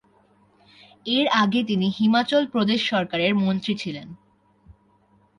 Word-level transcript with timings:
এর 1.09 1.25
আগে 1.33 1.59
তিনি 1.63 1.87
হিমাচল 1.89 2.43
প্রদেশ 2.47 2.79
সরকারের 2.89 3.33
মন্ত্রী 3.35 3.73
ছিলেন। 3.75 4.07